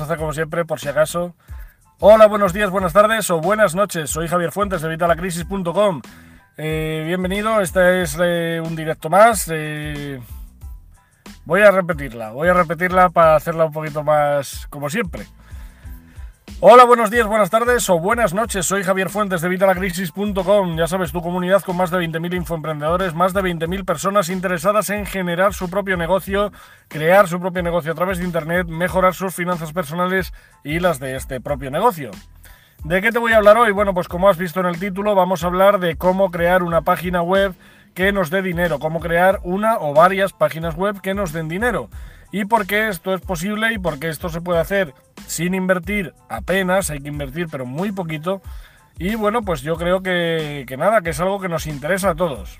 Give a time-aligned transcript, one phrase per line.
[0.00, 1.34] a hacer como siempre, por si acaso.
[2.00, 4.10] Hola, buenos días, buenas tardes o buenas noches.
[4.10, 6.02] Soy Javier Fuentes de Vitalacrisis.com.
[6.56, 9.48] Eh, bienvenido, este es eh, un directo más.
[9.52, 10.20] Eh,
[11.44, 15.26] voy a repetirla, voy a repetirla para hacerla un poquito más como siempre.
[16.66, 18.64] Hola, buenos días, buenas tardes o buenas noches.
[18.64, 20.78] Soy Javier Fuentes de Vitalacrisis.com.
[20.78, 25.04] Ya sabes, tu comunidad con más de 20.000 infoemprendedores, más de 20.000 personas interesadas en
[25.04, 26.52] generar su propio negocio,
[26.88, 30.32] crear su propio negocio a través de Internet, mejorar sus finanzas personales
[30.64, 32.12] y las de este propio negocio.
[32.82, 33.70] ¿De qué te voy a hablar hoy?
[33.70, 36.80] Bueno, pues como has visto en el título, vamos a hablar de cómo crear una
[36.80, 37.54] página web
[37.92, 41.90] que nos dé dinero, cómo crear una o varias páginas web que nos den dinero
[42.34, 44.92] y por qué esto es posible y por qué esto se puede hacer
[45.28, 48.42] sin invertir apenas, hay que invertir pero muy poquito.
[48.98, 52.58] Y bueno, pues yo creo que, nada, que es algo que nos interesa a todos.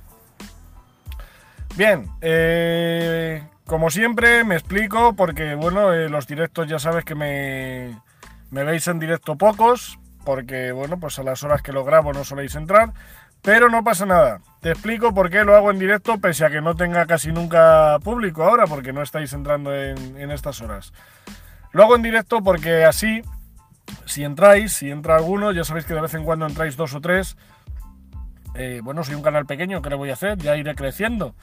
[1.75, 8.01] Bien, eh, como siempre me explico porque bueno, eh, los directos ya sabes que me,
[8.53, 12.23] me veis en directo pocos, porque bueno, pues a las horas que lo grabo no
[12.23, 12.93] soléis entrar.
[13.45, 14.41] Pero no pasa nada.
[14.61, 17.99] Te explico por qué lo hago en directo, pese a que no tenga casi nunca
[18.03, 20.95] público ahora, porque no estáis entrando en, estas horas.
[21.73, 23.21] Lo hago en directo porque así,
[24.07, 27.03] si entráis, si entra alguno, ya sabéis que de vez en cuando entráis dos o
[27.03, 27.37] tres.
[28.55, 30.39] Eh, bueno, soy un canal pequeño, ¿qué le voy a hacer?
[30.39, 31.35] Ya iré creciendo.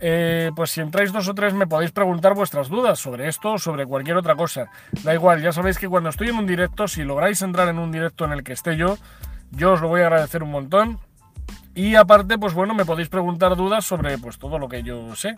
[0.00, 3.58] Eh, pues si entráis dos o tres me podéis preguntar vuestras dudas sobre esto o
[3.58, 4.68] sobre cualquier otra cosa.
[5.02, 7.90] Da igual, ya sabéis que cuando estoy en un directo, si lográis entrar en un
[7.90, 8.98] directo en el que esté yo,
[9.52, 10.98] yo os lo voy a agradecer un montón
[11.74, 15.36] y aparte, pues bueno, me podéis preguntar dudas sobre pues todo lo que yo sé.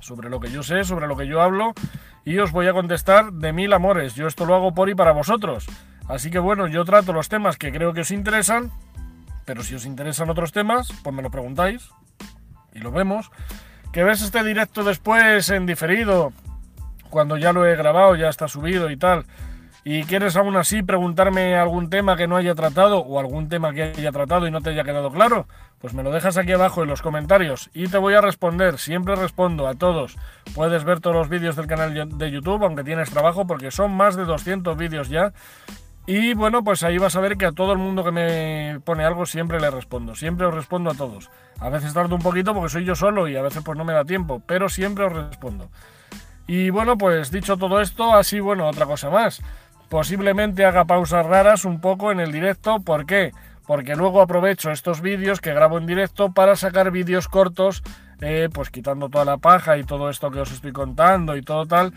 [0.00, 1.72] Sobre lo que yo sé, sobre lo que yo hablo.
[2.24, 4.14] Y os voy a contestar de mil amores.
[4.14, 5.66] Yo esto lo hago por y para vosotros.
[6.08, 8.70] Así que bueno, yo trato los temas que creo que os interesan.
[9.44, 11.88] Pero si os interesan otros temas, pues me lo preguntáis.
[12.72, 13.30] Y lo vemos.
[13.92, 16.32] Que ves este directo después en diferido.
[17.10, 19.24] Cuando ya lo he grabado, ya está subido y tal
[19.84, 23.82] y quieres aún así preguntarme algún tema que no haya tratado o algún tema que
[23.82, 25.46] haya tratado y no te haya quedado claro,
[25.78, 28.78] pues me lo dejas aquí abajo en los comentarios y te voy a responder.
[28.78, 30.16] Siempre respondo a todos.
[30.54, 34.16] Puedes ver todos los vídeos del canal de YouTube, aunque tienes trabajo, porque son más
[34.16, 35.34] de 200 vídeos ya.
[36.06, 39.04] Y bueno, pues ahí vas a ver que a todo el mundo que me pone
[39.04, 40.14] algo siempre le respondo.
[40.14, 41.30] Siempre os respondo a todos.
[41.60, 43.92] A veces tardo un poquito porque soy yo solo y a veces pues no me
[43.92, 45.68] da tiempo, pero siempre os respondo.
[46.46, 49.42] Y bueno, pues dicho todo esto, así bueno, otra cosa más
[49.94, 52.80] posiblemente haga pausas raras un poco en el directo.
[52.80, 53.30] ¿Por qué?
[53.64, 57.84] Porque luego aprovecho estos vídeos que grabo en directo para sacar vídeos cortos,
[58.20, 61.64] eh, pues quitando toda la paja y todo esto que os estoy contando y todo
[61.66, 61.92] tal,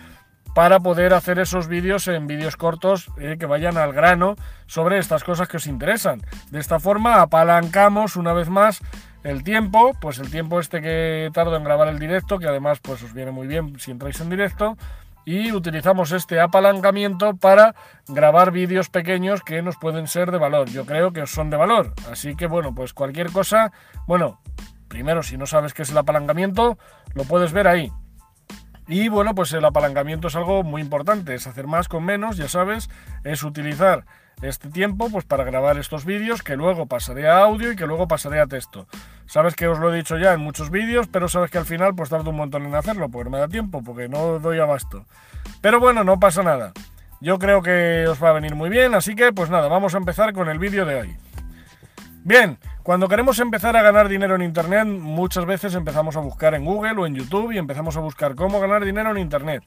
[0.53, 4.35] para poder hacer esos vídeos en vídeos cortos eh, que vayan al grano
[4.67, 6.21] sobre estas cosas que os interesan.
[6.51, 8.79] De esta forma apalancamos una vez más
[9.23, 13.01] el tiempo, pues el tiempo este que tardo en grabar el directo, que además pues
[13.01, 14.77] os viene muy bien si entráis en directo,
[15.27, 17.75] y utilizamos este apalancamiento para
[18.07, 20.69] grabar vídeos pequeños que nos pueden ser de valor.
[20.69, 21.93] Yo creo que son de valor.
[22.09, 23.73] Así que bueno, pues cualquier cosa,
[24.07, 24.39] bueno,
[24.87, 26.77] primero si no sabes qué es el apalancamiento,
[27.13, 27.91] lo puedes ver ahí.
[28.87, 32.47] Y bueno, pues el apalancamiento es algo muy importante, es hacer más con menos, ya
[32.47, 32.89] sabes,
[33.23, 34.05] es utilizar
[34.41, 38.07] este tiempo pues para grabar estos vídeos que luego pasaré a audio y que luego
[38.07, 38.87] pasaré a texto.
[39.25, 41.95] Sabes que os lo he dicho ya en muchos vídeos, pero sabes que al final
[41.95, 45.05] pues tardo un montón en hacerlo porque me da tiempo, porque no doy abasto.
[45.59, 46.71] Pero bueno, no pasa nada.
[47.19, 49.97] Yo creo que os va a venir muy bien, así que pues nada, vamos a
[49.97, 51.17] empezar con el vídeo de hoy.
[52.23, 56.63] Bien, cuando queremos empezar a ganar dinero en Internet, muchas veces empezamos a buscar en
[56.63, 59.61] Google o en YouTube y empezamos a buscar cómo ganar dinero en Internet.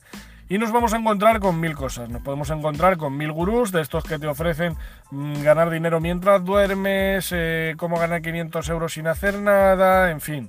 [0.48, 2.08] Y nos vamos a encontrar con mil cosas.
[2.08, 4.74] Nos podemos encontrar con mil gurús de estos que te ofrecen
[5.10, 10.48] mm, ganar dinero mientras duermes, eh, cómo ganar 500 euros sin hacer nada, en fin.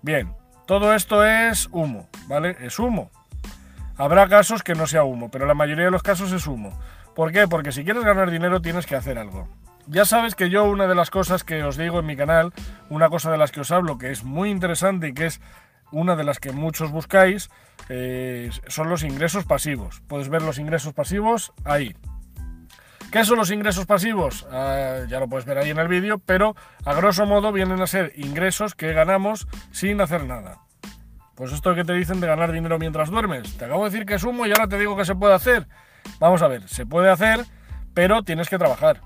[0.00, 0.32] Bien,
[0.66, 2.56] todo esto es humo, ¿vale?
[2.60, 3.10] Es humo.
[3.98, 6.80] Habrá casos que no sea humo, pero la mayoría de los casos es humo.
[7.14, 7.46] ¿Por qué?
[7.46, 9.46] Porque si quieres ganar dinero tienes que hacer algo.
[9.88, 12.52] Ya sabes que yo una de las cosas que os digo en mi canal,
[12.90, 15.40] una cosa de las que os hablo que es muy interesante y que es
[15.92, 17.50] una de las que muchos buscáis
[17.88, 20.02] eh, son los ingresos pasivos.
[20.08, 21.94] Puedes ver los ingresos pasivos ahí.
[23.12, 24.46] ¿Qué son los ingresos pasivos?
[24.50, 27.86] Ah, ya lo puedes ver ahí en el vídeo, pero a grosso modo vienen a
[27.86, 30.58] ser ingresos que ganamos sin hacer nada.
[31.36, 33.56] Pues esto que te dicen de ganar dinero mientras duermes.
[33.56, 35.68] Te acabo de decir que es humo y ahora te digo que se puede hacer.
[36.18, 37.44] Vamos a ver, se puede hacer,
[37.94, 39.00] pero tienes que trabajar.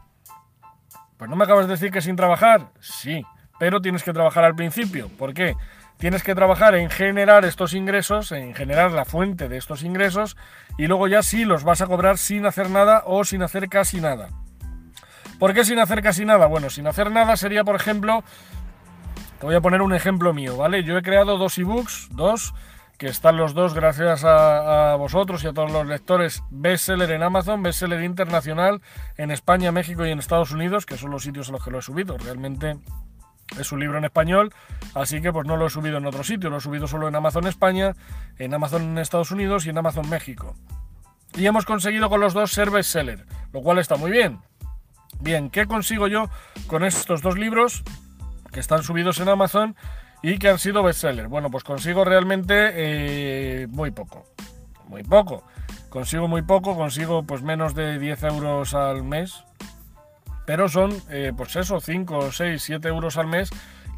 [1.21, 2.73] Pues no me acabas de decir que sin trabajar.
[2.81, 3.25] Sí,
[3.61, 5.09] pero tienes que trabajar al principio.
[5.17, 5.55] ¿Por qué?
[6.01, 10.35] tienes que trabajar en generar estos ingresos, en generar la fuente de estos ingresos
[10.79, 14.01] y luego ya sí los vas a cobrar sin hacer nada o sin hacer casi
[14.01, 14.31] nada.
[15.39, 16.47] ¿Por qué sin hacer casi nada?
[16.47, 18.25] Bueno, sin hacer nada sería, por ejemplo,
[19.39, 20.85] te voy a poner un ejemplo mío, ¿vale?
[20.85, 22.55] Yo he creado dos ebooks, dos,
[23.01, 27.63] que están los dos gracias a, vosotros y a todos los lectores, bestseller en Amazon,
[27.63, 28.83] bestseller internacional
[29.17, 31.79] en España, México y en Estados Unidos, que son los sitios a los que lo
[31.79, 32.19] he subido.
[32.19, 32.77] Realmente
[33.59, 34.53] es un libro en español,
[34.93, 37.17] así que pues no lo he subido en otro sitio, lo he subido solo en
[37.17, 37.95] Amazon España,
[38.37, 40.55] en Amazon en Estados Unidos y en Amazon México.
[41.33, 43.25] Y hemos conseguido con los dos ser bestseller,
[43.55, 44.41] lo cual está muy bien.
[45.21, 46.29] Bien, ¿qué consigo yo
[46.67, 47.83] con estos dos libros
[48.53, 49.75] que están subidos en Amazon
[50.23, 51.29] y que han sido bestsellers.
[51.29, 54.25] Bueno, pues consigo realmente eh, muy poco.
[54.89, 55.45] Muy poco.
[55.89, 59.45] Consigo muy poco, consigo pues menos de 10 euros al mes.
[60.47, 63.51] Pero son, eh, pues eso, 5, 6, 7 euros al mes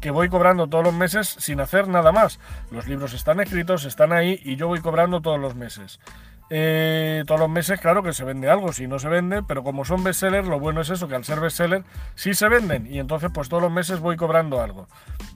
[0.03, 2.39] que voy cobrando todos los meses sin hacer nada más.
[2.71, 5.99] Los libros están escritos, están ahí y yo voy cobrando todos los meses.
[6.49, 9.85] Eh, todos los meses, claro que se vende algo, si no se vende, pero como
[9.85, 11.83] son bestsellers, lo bueno es eso, que al ser bestseller
[12.15, 14.87] sí se venden y entonces pues todos los meses voy cobrando algo.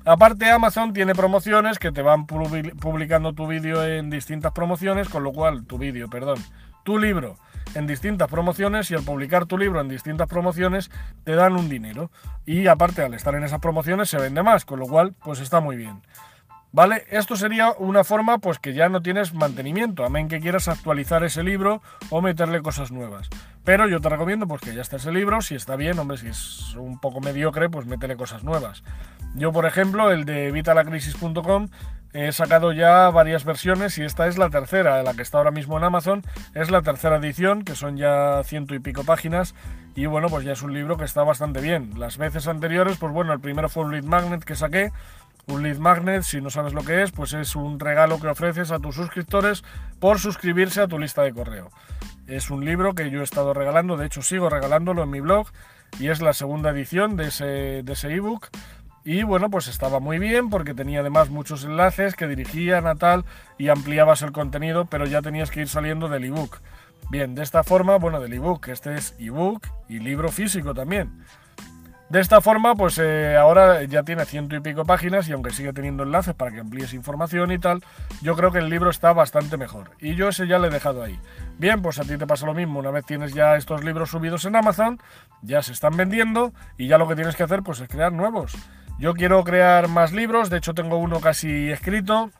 [0.05, 5.31] Aparte Amazon tiene promociones que te van publicando tu vídeo en distintas promociones, con lo
[5.31, 6.37] cual tu vídeo, perdón,
[6.83, 7.37] tu libro
[7.75, 10.89] en distintas promociones y al publicar tu libro en distintas promociones
[11.23, 12.11] te dan un dinero
[12.45, 15.59] y aparte al estar en esas promociones se vende más, con lo cual pues está
[15.59, 16.01] muy bien.
[16.71, 17.05] ¿Vale?
[17.09, 21.23] Esto sería una forma pues que ya no tienes mantenimiento, a menos que quieras actualizar
[21.23, 23.29] ese libro o meterle cosas nuevas.
[23.63, 26.27] Pero yo te recomiendo pues que ya está ese libro, si está bien, hombre, si
[26.27, 28.83] es un poco mediocre, pues métele cosas nuevas.
[29.35, 31.67] Yo, por ejemplo, el de vitalacrisis.com
[32.13, 35.77] he sacado ya varias versiones y esta es la tercera, la que está ahora mismo
[35.77, 36.23] en Amazon,
[36.55, 39.53] es la tercera edición, que son ya ciento y pico páginas
[39.95, 41.91] y bueno, pues ya es un libro que está bastante bien.
[41.97, 44.91] Las veces anteriores, pues bueno, el primero fue un lead magnet que saqué,
[45.47, 48.71] un lead magnet, si no sabes lo que es, pues es un regalo que ofreces
[48.71, 49.63] a tus suscriptores
[49.99, 51.71] por suscribirse a tu lista de correo.
[52.27, 55.47] Es un libro que yo he estado regalando, de hecho sigo regalándolo en mi blog
[55.99, 58.49] y es la segunda edición de ese de ese ebook.
[59.05, 63.23] Y bueno, pues estaba muy bien porque tenía además muchos enlaces que dirigían a tal
[63.57, 66.59] y ampliabas el contenido, pero ya tenías que ir saliendo del ebook.
[67.09, 71.23] Bien, de esta forma, bueno, del ebook, este es ebook y libro físico también.
[72.09, 75.73] De esta forma, pues eh, ahora ya tiene ciento y pico páginas y aunque sigue
[75.73, 77.83] teniendo enlaces para que amplíes información y tal,
[78.21, 79.91] yo creo que el libro está bastante mejor.
[79.99, 81.19] Y yo ese ya le he dejado ahí.
[81.57, 82.79] Bien, pues a ti te pasa lo mismo.
[82.79, 85.01] Una vez tienes ya estos libros subidos en Amazon,
[85.41, 88.55] ya se están vendiendo y ya lo que tienes que hacer pues es crear nuevos.
[88.99, 92.31] Yo quiero crear más libros, de hecho tengo uno casi escrito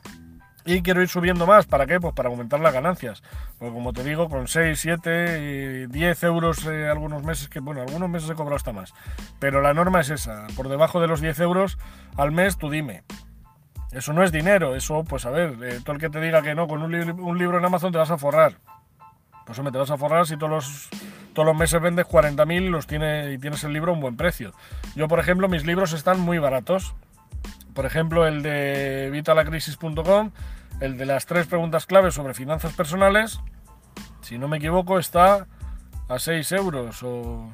[0.68, 2.00] y quiero ir subiendo más, ¿para qué?
[2.00, 3.24] Pues para aumentar las ganancias.
[3.58, 8.10] Porque como te digo, con 6, 7, 10 euros eh, algunos meses, que bueno, algunos
[8.10, 8.94] meses he cobrado hasta más.
[9.40, 11.78] Pero la norma es esa, por debajo de los 10 euros
[12.18, 13.04] al mes, tú dime.
[13.94, 16.54] Eso no es dinero, eso, pues a ver, eh, todo el que te diga que
[16.54, 18.58] no, con un, un, libro en Amazon te vas a forrar.
[19.46, 20.90] Pues hombre, te vas a forrar si todos los,
[21.34, 24.18] todos los meses vendes 40.000 y, los tiene, y tienes el libro a un buen
[24.18, 24.52] precio.
[24.96, 26.94] Yo, por ejemplo, mis libros están muy baratos.
[27.78, 30.32] Por ejemplo, el de vitalacrisis.com
[30.80, 33.40] el de las tres preguntas claves sobre finanzas personales,
[34.22, 35.46] si no me equivoco, está
[36.10, 37.48] a 6 euros o,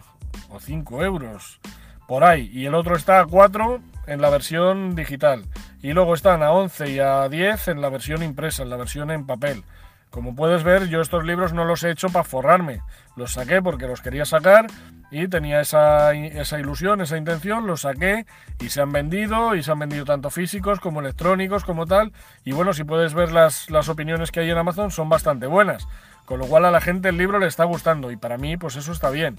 [0.49, 1.59] o 5 euros
[2.07, 2.49] por ahí.
[2.53, 5.43] Y el otro está a 4 en la versión digital.
[5.81, 9.11] Y luego están a 11 y a 10 en la versión impresa, en la versión
[9.11, 9.65] en papel.
[10.13, 12.83] Como puedes ver, yo estos libros no los he hecho para forrarme.
[13.15, 14.67] Los saqué porque los quería sacar
[15.09, 18.27] y tenía esa, esa, ilusión, esa intención, los saqué
[18.59, 22.13] y se han vendido y se han vendido tanto físicos como electrónicos como tal.
[22.45, 25.87] Y bueno, si puedes ver las, las opiniones que hay en Amazon son bastante buenas.
[26.25, 28.75] Con lo cual a la gente el libro le está gustando y para mí pues
[28.75, 29.37] eso está bien.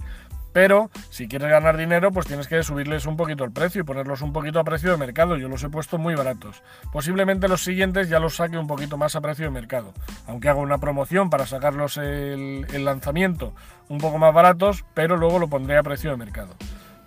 [0.55, 4.23] Pero si quieres ganar dinero, pues tienes que subirles un poquito el precio y ponerlos
[4.23, 5.37] un poquito a precio de mercado.
[5.37, 6.63] Yo los he puesto muy baratos.
[6.93, 9.93] Posiblemente los siguientes ya los saque un poquito más a precio de mercado.
[10.29, 13.53] Aunque hago una promoción para sacarlos el, el lanzamiento
[13.89, 16.55] un poco más baratos, pero luego lo pondré a precio de mercado.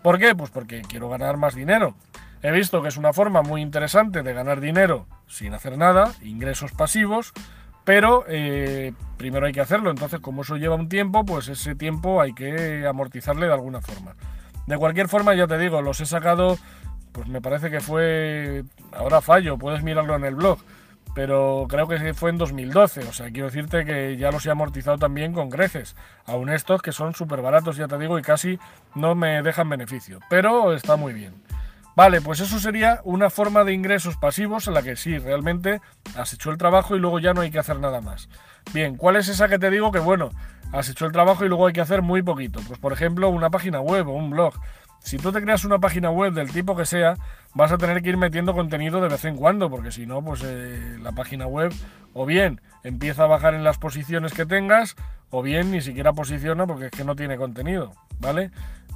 [0.01, 0.36] ¿Por qué?
[0.36, 1.96] Pues porque quiero ganar más dinero.
[2.42, 6.74] He visto que es una forma muy interesante de ganar dinero sin hacer nada, ingresos
[6.74, 7.32] pasivos,
[7.88, 12.20] pero eh, primero hay que hacerlo, entonces como eso lleva un tiempo, pues ese tiempo
[12.20, 14.13] hay que amortizarle de alguna forma.
[14.65, 16.58] De cualquier forma, ya te digo, los he sacado,
[17.13, 20.60] pues me parece que fue, ahora fallo, puedes mirarlo en el blog,
[21.15, 24.98] pero creo que fue en 2012, o sea, quiero decirte que ya los he amortizado
[24.98, 28.60] también con creces, aún estos que son súper baratos, ya te digo, y casi
[28.96, 31.36] no me dejan beneficio, pero está muy bien.
[31.98, 35.82] Vale, pues eso sería una forma de ingresos pasivos en la que sí, realmente
[36.16, 38.30] has hecho el trabajo y luego ya no hay que hacer nada más.
[38.72, 40.30] Bien, ¿cuál es esa que te digo que bueno,
[40.72, 42.60] has hecho el trabajo y luego hay que hacer muy poquito?
[42.68, 44.54] Pues por ejemplo, una página web o un blog.
[45.00, 47.16] Si tú te creas una página web del tipo que sea,
[47.56, 50.44] vas a tener que ir metiendo contenido de vez en cuando, porque si no, pues
[50.46, 51.74] eh, la página web
[52.13, 54.96] o bien empieza a bajar en las posiciones que tengas,
[55.32, 58.51] o bien ni siquiera posiciona porque es que no tiene contenido, ¿vale?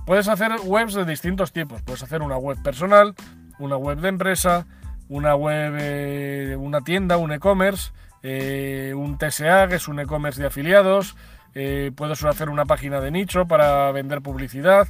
[0.05, 1.81] Puedes hacer webs de distintos tipos.
[1.81, 3.15] Puedes hacer una web personal,
[3.59, 4.65] una web de empresa,
[5.09, 7.91] una web, una tienda, un e-commerce.
[8.23, 11.15] eh, un TSA, que es un e-commerce de afiliados,
[11.53, 14.87] eh, puedes hacer una página de nicho para vender publicidad,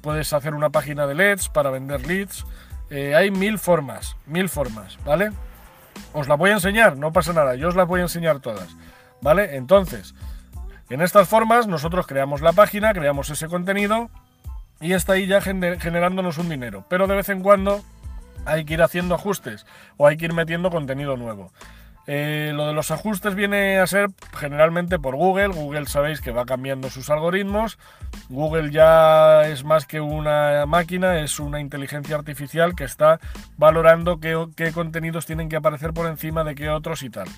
[0.00, 2.44] puedes hacer una página de leads para vender leads.
[2.90, 5.30] Eh, hay mil formas, mil formas, ¿vale?
[6.12, 8.76] Os las voy a enseñar, no pasa nada, yo os las voy a enseñar todas,
[9.20, 9.56] ¿vale?
[9.56, 10.14] Entonces,
[10.90, 14.10] en estas formas nosotros creamos la página, creamos ese contenido
[14.82, 16.84] y está ahí ya generándonos un dinero.
[16.88, 17.82] Pero de vez en cuando
[18.44, 19.64] hay que ir haciendo ajustes
[19.96, 21.52] o hay que ir metiendo contenido nuevo.
[22.08, 25.48] Eh, lo de los ajustes viene a ser generalmente por Google.
[25.48, 27.78] Google sabéis que va cambiando sus algoritmos.
[28.28, 33.20] Google ya es más que una máquina, es una inteligencia artificial que está
[33.56, 37.28] valorando qué, qué contenidos tienen que aparecer por encima de qué otros y tal.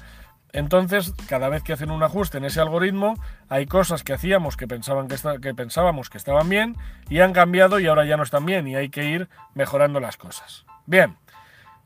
[0.55, 3.17] Entonces, cada vez que hacen un ajuste en ese algoritmo,
[3.49, 6.77] hay cosas que hacíamos que, pensaban que, pensábamos que estaban bien
[7.09, 10.17] y han cambiado y ahora ya no están bien y hay que ir mejorando las
[10.17, 10.65] cosas.
[10.87, 11.17] Bien,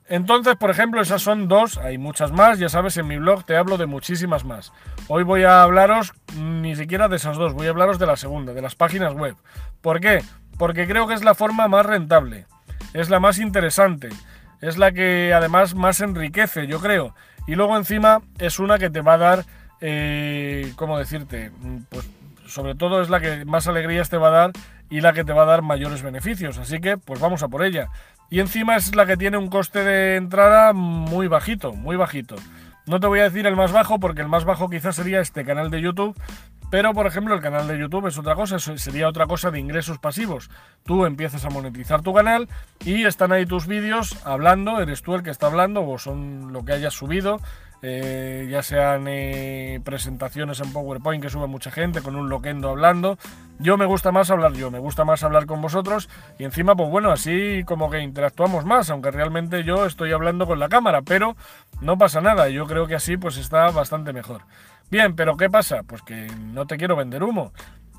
[0.07, 3.57] entonces, por ejemplo, esas son dos, hay muchas más, ya sabes, en mi blog te
[3.57, 4.71] hablo de muchísimas más.
[5.09, 8.53] Hoy voy a hablaros ni siquiera de esas dos, voy a hablaros de la segunda,
[8.53, 9.35] de las páginas web.
[9.81, 10.23] ¿Por qué?
[10.59, 12.45] Porque creo que es la forma más rentable,
[12.93, 14.11] es la más interesante,
[14.61, 17.15] es la que además más enriquece, yo creo.
[17.49, 19.45] Y luego encima es una que te va a dar,
[19.81, 21.51] eh, ¿cómo decirte?
[21.89, 22.07] Pues
[22.47, 24.53] sobre todo es la que más alegrías te va a dar
[24.91, 26.59] y la que te va a dar mayores beneficios.
[26.59, 27.89] Así que pues vamos a por ella.
[28.29, 32.37] Y encima es la que tiene un coste de entrada muy bajito, muy bajito.
[32.89, 35.45] No te voy a decir el más bajo porque el más bajo quizás sería este
[35.45, 36.19] canal de YouTube,
[36.71, 39.99] pero, por ejemplo, el canal de YouTube es otra cosa, sería otra cosa de ingresos
[39.99, 40.51] pasivos.
[40.85, 42.49] Tú empiezas a monetizar tu canal
[42.85, 46.65] y están ahí tus vídeos hablando, eres tú el que está hablando o son lo
[46.65, 47.41] que hayas subido,
[47.83, 53.19] eh, ya sean eh, presentaciones en PowerPoint que sube mucha gente con un loquendo hablando.
[53.59, 56.09] Yo me gusta más hablar yo, me gusta más hablar con vosotros
[56.39, 60.59] y encima, pues bueno, así como que interactuamos más, aunque realmente yo estoy hablando con
[60.59, 61.37] la cámara, pero
[61.81, 64.43] no pasa nada, yo creo que así pues está bastante mejor.
[64.91, 65.83] Bien, pero ¿qué pasa?
[65.83, 67.53] Pues que no te quiero vender humo.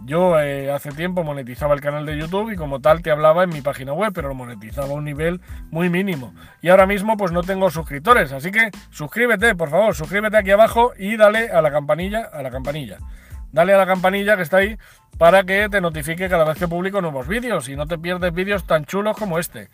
[0.06, 3.50] Yo eh, hace tiempo monetizaba el canal de YouTube y como tal te hablaba en
[3.50, 5.42] mi página web, pero lo monetizaba a un nivel
[5.72, 6.34] muy mínimo.
[6.62, 10.94] Y ahora mismo pues no tengo suscriptores, así que suscríbete, por favor, suscríbete aquí abajo
[10.98, 12.98] y dale a la campanilla, a la campanilla.
[13.52, 14.78] Dale a la campanilla que está ahí
[15.18, 18.66] para que te notifique cada vez que publico nuevos vídeos y no te pierdes vídeos
[18.66, 19.70] tan chulos como este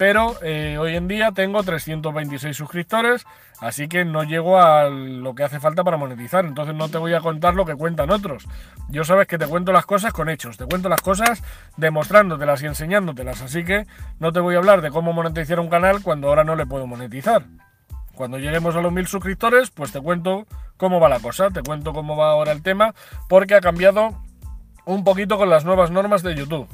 [0.00, 3.26] pero eh, hoy en día tengo 326 suscriptores,
[3.60, 7.12] así que no llego a lo que hace falta para monetizar, entonces no te voy
[7.12, 8.46] a contar lo que cuentan otros.
[8.88, 11.42] Yo sabes que te cuento las cosas con hechos, te cuento las cosas
[11.76, 13.86] demostrándotelas y enseñándotelas, así que
[14.18, 16.86] no te voy a hablar de cómo monetizar un canal cuando ahora no le puedo
[16.86, 17.44] monetizar.
[18.14, 20.46] Cuando lleguemos a los mil suscriptores, pues te cuento
[20.78, 22.94] cómo va la cosa, te cuento cómo va ahora el tema,
[23.28, 24.16] porque ha cambiado
[24.86, 26.66] un poquito con las nuevas normas de YouTube.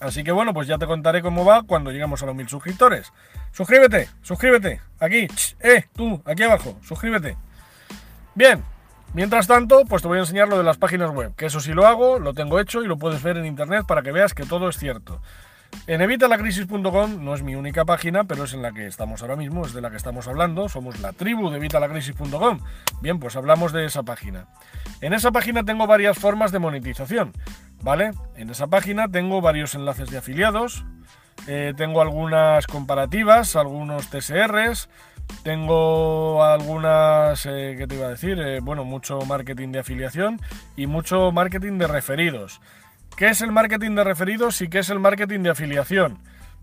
[0.00, 3.12] Así que bueno, pues ya te contaré cómo va cuando lleguemos a los mil suscriptores.
[3.52, 5.28] Suscríbete, suscríbete, aquí,
[5.60, 7.36] eh, tú, aquí abajo, suscríbete.
[8.34, 8.62] Bien,
[9.12, 11.72] mientras tanto, pues te voy a enseñar lo de las páginas web, que eso sí
[11.72, 14.44] lo hago, lo tengo hecho y lo puedes ver en internet para que veas que
[14.44, 15.20] todo es cierto.
[15.86, 19.64] En evitalacrisis.com no es mi única página, pero es en la que estamos ahora mismo,
[19.64, 22.60] es de la que estamos hablando, somos la tribu de evitalacrisis.com.
[23.00, 24.46] Bien, pues hablamos de esa página.
[25.00, 27.32] En esa página tengo varias formas de monetización.
[27.82, 28.12] ¿Vale?
[28.36, 30.84] En esa página tengo varios enlaces de afiliados,
[31.46, 34.88] eh, tengo algunas comparativas, algunos TSRs,
[35.42, 38.38] tengo algunas, eh, ¿qué te iba a decir?
[38.38, 40.40] Eh, bueno, mucho marketing de afiliación
[40.76, 42.60] y mucho marketing de referidos.
[43.16, 46.18] ¿Qué es el marketing de referidos y qué es el marketing de afiliación?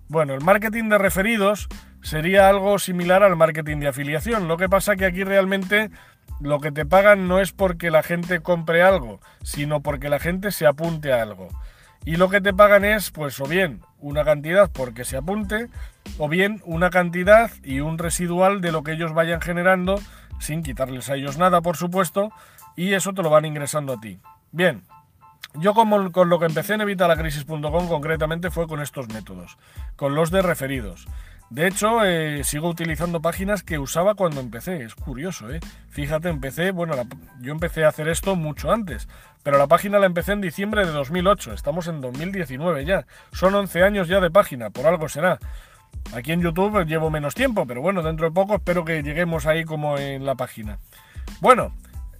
[0.09, 1.67] Bueno, el marketing de referidos
[2.01, 4.47] sería algo similar al marketing de afiliación.
[4.47, 5.89] Lo que pasa que aquí realmente
[6.39, 10.51] lo que te pagan no es porque la gente compre algo, sino porque la gente
[10.51, 11.49] se apunte a algo.
[12.05, 15.67] Y lo que te pagan es, pues, o bien una cantidad porque se apunte,
[16.17, 19.99] o bien una cantidad y un residual de lo que ellos vayan generando,
[20.39, 22.31] sin quitarles a ellos nada, por supuesto,
[22.75, 24.19] y eso te lo van ingresando a ti.
[24.51, 24.83] Bien,
[25.55, 29.57] yo con lo que empecé en evitalacrisis.com concretamente fue con estos métodos,
[29.95, 31.07] con los de referidos.
[31.49, 34.83] De hecho, eh, sigo utilizando páginas que usaba cuando empecé.
[34.83, 35.61] Es curioso, ¿eh?
[35.89, 36.95] Fíjate, empecé, bueno,
[37.39, 39.07] yo empecé a hacer esto mucho antes,
[39.43, 41.53] pero la página la empecé en diciembre de 2008.
[41.53, 43.05] Estamos en 2019 ya.
[43.31, 45.39] Son 11 años ya de página, por algo será.
[46.13, 49.63] Aquí en YouTube llevo menos tiempo, pero bueno, dentro de poco espero que lleguemos ahí
[49.63, 50.79] como en la página.
[51.39, 51.73] Bueno,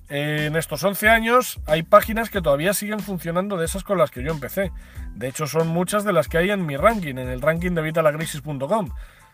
[0.10, 4.24] en estos 11 años hay páginas que todavía siguen funcionando de esas con las que
[4.24, 4.72] yo empecé.
[5.16, 7.82] De hecho, son muchas de las que hay en mi ranking, en el ranking de
[7.82, 8.92] vitalagrisis.com.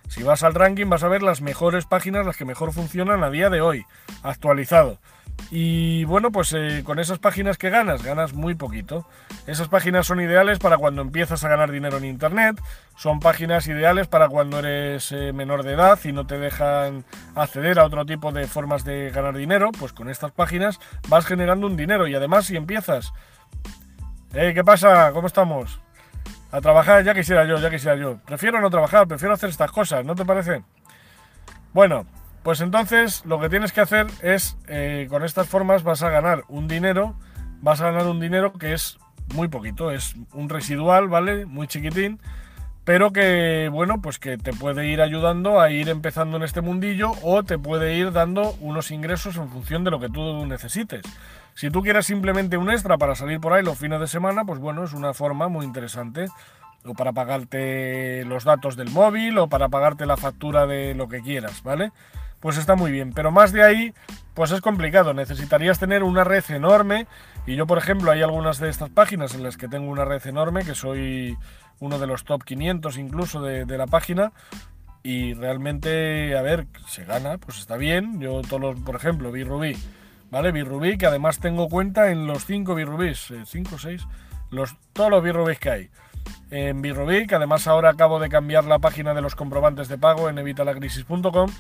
[0.07, 3.29] Si vas al ranking vas a ver las mejores páginas, las que mejor funcionan a
[3.29, 3.85] día de hoy,
[4.21, 4.99] actualizado.
[5.51, 9.05] Y bueno, pues eh, con esas páginas que ganas, ganas muy poquito.
[9.45, 12.61] Esas páginas son ideales para cuando empiezas a ganar dinero en Internet,
[12.95, 17.03] son páginas ideales para cuando eres eh, menor de edad y no te dejan
[17.35, 20.79] acceder a otro tipo de formas de ganar dinero, pues con estas páginas
[21.09, 23.13] vas generando un dinero y además si empiezas...
[24.33, 25.11] Eh, ¿Qué pasa?
[25.13, 25.79] ¿Cómo estamos?
[26.53, 28.19] A trabajar ya quisiera yo, ya quisiera yo.
[28.27, 30.61] Prefiero no trabajar, prefiero hacer estas cosas, ¿no te parece?
[31.73, 32.05] Bueno,
[32.43, 36.43] pues entonces lo que tienes que hacer es, eh, con estas formas vas a ganar
[36.49, 37.15] un dinero,
[37.61, 38.99] vas a ganar un dinero que es
[39.33, 41.47] muy poquito, es un residual, ¿vale?
[41.47, 42.19] Muy chiquitín,
[42.83, 47.13] pero que, bueno, pues que te puede ir ayudando a ir empezando en este mundillo
[47.23, 51.01] o te puede ir dando unos ingresos en función de lo que tú necesites.
[51.55, 54.59] Si tú quieres simplemente un extra para salir por ahí los fines de semana, pues
[54.59, 56.27] bueno, es una forma muy interesante
[56.85, 61.21] o para pagarte los datos del móvil o para pagarte la factura de lo que
[61.21, 61.91] quieras, ¿vale?
[62.43, 63.13] pues está muy bien.
[63.13, 63.93] Pero más de ahí,
[64.33, 65.13] pues es complicado.
[65.13, 67.07] Necesitarías tener una red enorme.
[67.47, 70.27] Y yo, por ejemplo, hay algunas de estas páginas en las que tengo una red
[70.27, 71.37] enorme, que soy
[71.79, 74.33] uno de los top 500 incluso de, la página.
[75.03, 78.19] Y realmente, a ver, se gana, pues está bien.
[78.19, 79.77] Yo todos los, por ejemplo, Birubí,
[80.33, 80.51] ¿vale?
[80.51, 84.07] Birubí, que además tengo cuenta en los 5 Birubís, 5 o 6,
[84.49, 85.89] los, todos los Birubís que hay.
[86.49, 90.29] En Birubí, que además ahora acabo de cambiar la página de los comprobantes de pago
[90.29, 91.51] en evitalacrisis.com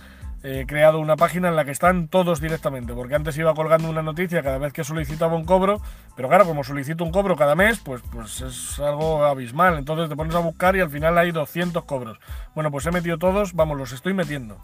[0.43, 4.01] he creado una página en la que están todos directamente, porque antes iba colgando una
[4.01, 5.81] noticia cada vez que solicitaba un cobro,
[6.17, 10.17] pero claro, como solicito un cobro cada mes, pues, pues es algo abismal, entonces te
[10.17, 12.19] pones a buscar y al final hay 200 cobros.
[12.55, 14.57] Bueno, pues he metido todos, vamos, los estoy metiendo.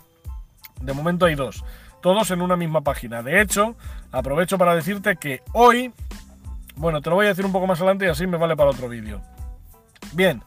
[0.81, 1.63] De momento hay dos,
[2.01, 3.21] todos en una misma página.
[3.21, 3.75] De hecho,
[4.11, 5.91] aprovecho para decirte que hoy,
[6.75, 8.71] bueno, te lo voy a decir un poco más adelante y así me vale para
[8.71, 9.21] otro vídeo.
[10.13, 10.41] Bien,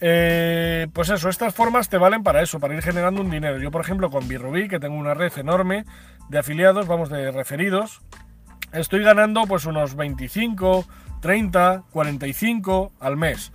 [0.00, 3.58] eh, pues eso, estas formas te valen para eso, para ir generando un dinero.
[3.58, 5.84] Yo, por ejemplo, con Birrubí, que tengo una red enorme
[6.28, 8.00] de afiliados, vamos, de referidos,
[8.72, 10.86] estoy ganando pues unos 25,
[11.20, 13.52] 30, 45 al mes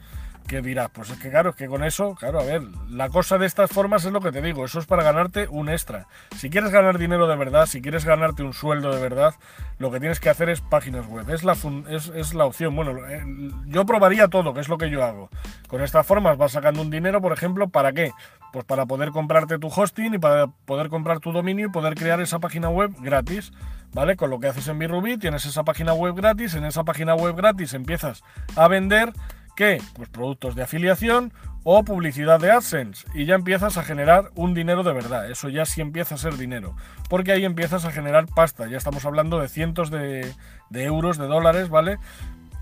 [0.47, 3.37] que dirás, pues es que claro, es que con eso, claro, a ver, la cosa
[3.37, 6.07] de estas formas es lo que te digo, eso es para ganarte un extra.
[6.37, 9.33] Si quieres ganar dinero de verdad, si quieres ganarte un sueldo de verdad,
[9.79, 11.55] lo que tienes que hacer es páginas web, es la,
[11.89, 12.75] es, la opción.
[12.75, 13.23] Bueno, eh,
[13.67, 15.29] yo probaría todo, que es lo que yo hago.
[15.67, 18.11] Con estas formas vas sacando un dinero, por ejemplo, ¿para qué?
[18.51, 22.19] Pues para poder comprarte tu hosting y para poder comprar tu dominio y poder crear
[22.19, 23.51] esa página web gratis.
[23.93, 24.15] ¿Vale?
[24.15, 27.35] Con lo que haces en Birubí tienes esa página web gratis, en esa página web
[27.35, 28.23] gratis empiezas
[28.55, 29.11] a vender
[29.55, 29.81] ¿Qué?
[29.95, 31.33] Pues productos de afiliación
[31.63, 35.29] o publicidad de AdSense y ya empiezas a generar un dinero de verdad.
[35.29, 36.75] Eso ya sí empieza a ser dinero,
[37.09, 38.67] porque ahí empiezas a generar pasta.
[38.67, 40.33] Ya estamos hablando de cientos de,
[40.71, 41.97] euros, de dólares, ¿vale?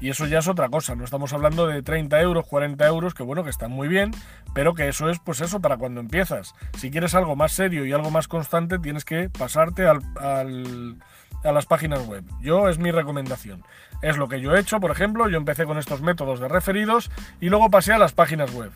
[0.02, 3.24] Y eso ya es otra cosa, no estamos hablando de 30 euros, 40 euros, que
[3.24, 4.12] bueno, que están muy bien,
[4.54, 6.56] pero que eso es pues eso para cuando empiezas.
[6.78, 10.98] Si quieres algo más serio y algo más constante, tienes que pasarte al
[11.44, 12.24] a las páginas web.
[12.42, 13.64] Yo es mi recomendación.
[14.02, 17.12] Es lo que yo he hecho, por ejemplo, yo empecé con estos métodos de referidos
[17.42, 18.72] y luego pasé a las páginas web.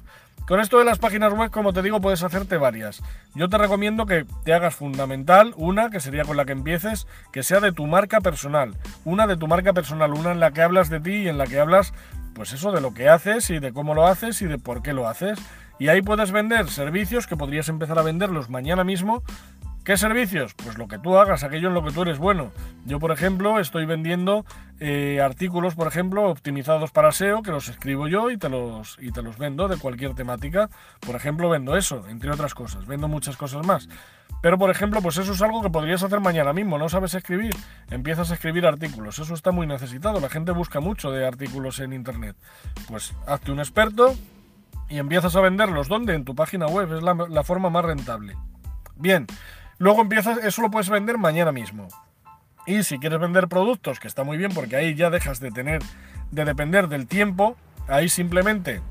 [0.47, 3.01] Con esto de las páginas web, como te digo, puedes hacerte varias.
[3.33, 7.43] Yo te recomiendo que te hagas fundamental, una que sería con la que empieces, que
[7.43, 8.75] sea de tu marca personal.
[9.05, 11.47] Una de tu marca personal, una en la que hablas de ti y en la
[11.47, 11.93] que hablas,
[12.35, 14.91] pues eso, de lo que haces y de cómo lo haces y de por qué
[14.91, 15.39] lo haces.
[15.79, 19.23] Y ahí puedes vender servicios que podrías empezar a venderlos mañana mismo
[19.83, 20.53] ¿Qué servicios?
[20.53, 22.51] Pues lo que tú hagas, aquello en lo que tú eres bueno.
[22.85, 24.45] Yo, por ejemplo, estoy vendiendo
[24.79, 29.11] eh, artículos, por ejemplo, optimizados para SEO, que los escribo yo y te los, y
[29.11, 30.69] te los vendo de cualquier temática.
[31.01, 32.85] Por ejemplo, vendo eso, entre otras cosas.
[32.87, 33.89] Vendo muchas cosas más.
[34.41, 36.77] Pero, por ejemplo, pues eso es algo que podrías hacer mañana mismo.
[36.77, 37.53] ¿No sabes escribir?
[37.91, 39.19] Empiezas a escribir artículos.
[39.19, 40.21] Eso está muy necesitado.
[40.21, 42.37] La gente busca mucho de artículos en Internet.
[42.87, 44.15] Pues hazte un experto
[44.87, 45.89] y empiezas a venderlos.
[45.89, 46.15] ¿Dónde?
[46.15, 46.93] En tu página web.
[46.93, 48.37] Es la, la forma más rentable.
[48.95, 49.27] Bien.
[49.77, 51.87] Luego empiezas, eso lo puedes vender mañana mismo.
[52.65, 55.81] Y si quieres vender productos, que está muy bien porque ahí ya dejas de tener,
[56.31, 57.57] de depender del tiempo,
[57.87, 58.81] ahí simplemente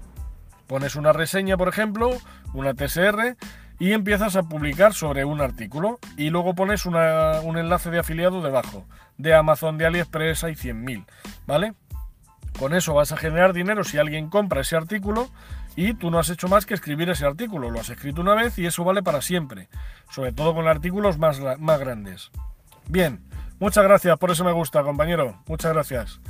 [0.66, 2.11] pones una reseña, por ejemplo,
[2.55, 3.37] una TSR,
[3.79, 5.99] y empiezas a publicar sobre un artículo.
[6.16, 8.85] Y luego pones un enlace de afiliado debajo.
[9.18, 11.05] De Amazon, de AliExpress hay 100.000,
[11.47, 11.75] ¿vale?
[12.59, 15.31] Con eso vas a generar dinero si alguien compra ese artículo
[15.77, 17.71] y tú no has hecho más que escribir ese artículo.
[17.71, 19.69] Lo has escrito una vez y eso vale para siempre,
[20.11, 22.31] sobre todo con artículos más, más grandes.
[22.89, 23.21] Bien,
[23.59, 25.43] muchas gracias por ese me gusta, compañero.
[25.47, 26.21] Muchas gracias.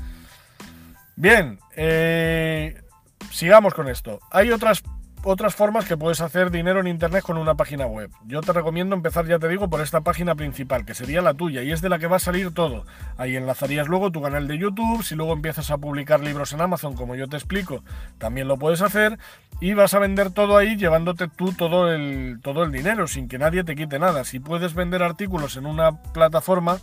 [1.17, 2.83] Bien, eh,
[3.31, 4.21] sigamos con esto.
[4.31, 4.83] Hay otras
[5.25, 8.11] otras formas que puedes hacer dinero en internet con una página web.
[8.27, 11.63] Yo te recomiendo empezar, ya te digo, por esta página principal, que sería la tuya,
[11.63, 12.85] y es de la que va a salir todo.
[13.17, 16.95] Ahí enlazarías luego tu canal de YouTube, si luego empiezas a publicar libros en Amazon,
[16.95, 17.85] como yo te explico,
[18.19, 19.19] también lo puedes hacer,
[19.61, 23.39] y vas a vender todo ahí llevándote tú todo el, todo el dinero, sin que
[23.39, 24.25] nadie te quite nada.
[24.25, 26.79] Si puedes vender artículos en una plataforma,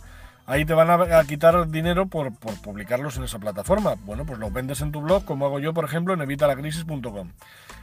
[0.46, 3.94] ahí te van a, quitar dinero por, por, publicarlos en esa plataforma.
[4.04, 7.28] Bueno, pues los vendes en tu blog, como hago yo, por ejemplo, en evitalacrisis.com.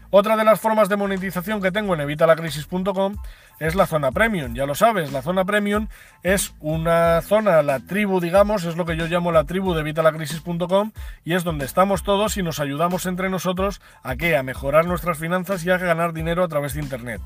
[0.09, 3.15] Otra de las formas de monetización que tengo en evitalacrisis.com
[3.59, 4.53] es la zona premium.
[4.53, 5.87] Ya lo sabes, la zona premium
[6.23, 10.91] es una zona, la tribu, digamos, es lo que yo llamo la tribu de evitalacrisis.com
[11.25, 14.37] y es donde estamos todos y nos ayudamos entre nosotros a qué?
[14.37, 17.21] A mejorar nuestras finanzas y a ganar dinero a través de internet.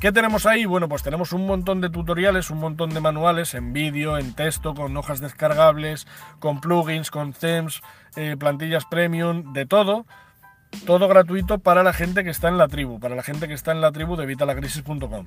[0.00, 0.64] ¿Qué tenemos ahí?
[0.64, 4.74] Bueno, pues tenemos un montón de tutoriales, un montón de manuales en vídeo, en texto,
[4.74, 6.06] con hojas descargables,
[6.40, 7.82] con plugins, con themes,
[8.16, 10.04] eh, plantillas premium, de todo
[10.86, 13.72] todo gratuito para la gente que está en la tribu, para la gente que está
[13.72, 15.26] en la tribu de vitalacrisis.com.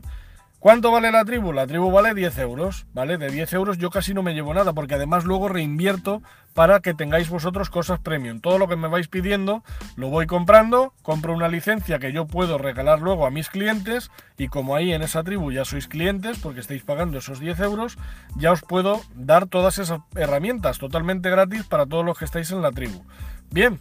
[0.60, 1.54] ¿Cuánto vale la tribu?
[1.54, 3.20] La tribu vale 10 euros, ¿vale?
[3.20, 6.24] De 10 euros yo casi no me llevo nada, porque además luego reinvierto
[6.56, 8.40] para que tengáis vosotros cosas premium.
[8.42, 9.64] Todo lo que me vais pidiendo
[9.98, 14.48] lo voy comprando, compro una licencia que yo puedo regalar luego a mis clientes y
[14.48, 18.00] como ahí en esa tribu ya sois clientes, porque estáis pagando esos 10 euros,
[18.36, 22.64] ya os puedo dar todas esas herramientas totalmente gratis para todos los que estáis en
[22.64, 23.06] la tribu.
[23.52, 23.80] Bien,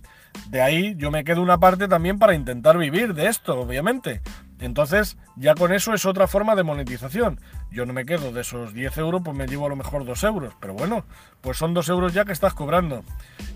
[0.49, 4.23] de ahí yo me quedo una parte también para intentar vivir de esto, obviamente.
[4.59, 7.39] Entonces, ya con eso es otra forma de monetización.
[7.71, 10.25] Yo no me quedo de esos 10 euros, pues me llevo a lo mejor 2
[10.25, 10.55] euros.
[10.61, 11.05] Pero bueno,
[11.43, 13.05] pues son 2 euros ya que estás cobrando.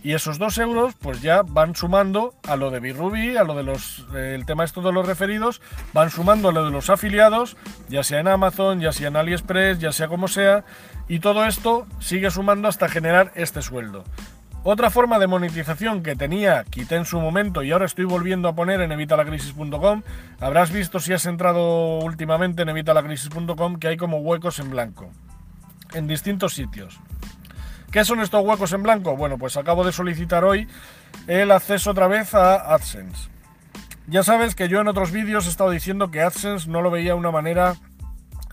[0.03, 3.63] Y esos 2 euros, pues ya van sumando a lo de Birubi, a lo de
[3.63, 4.07] los.
[4.15, 5.63] Eh, el tema esto de los referidos,
[5.95, 7.57] van sumando a lo de los afiliados,
[7.89, 10.65] ya sea en Amazon, ya sea en AliExpress, ya sea como sea.
[11.09, 14.05] Y todo esto sigue sumando hasta generar este sueldo.
[14.63, 18.55] Otra forma de monetización que tenía, quité en su momento y ahora estoy volviendo a
[18.55, 20.03] poner en evitalacrisis.com,
[20.39, 25.11] habrás visto si has entrado últimamente en evitalacrisis.com que hay como huecos en blanco,
[25.95, 27.01] en distintos sitios.
[27.91, 29.17] ¿Qué son estos huecos en blanco?
[29.17, 30.69] Bueno, pues acabo de solicitar hoy
[31.27, 33.31] el acceso otra vez a AdSense.
[34.09, 37.15] Ya sabes que yo en otros vídeos he estado diciendo que AdSense no lo veía
[37.15, 37.77] una manera